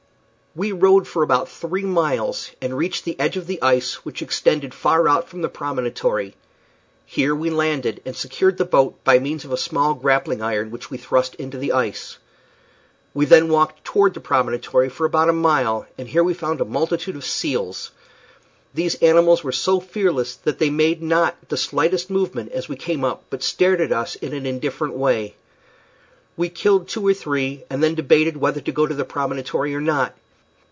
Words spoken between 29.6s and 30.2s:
or not.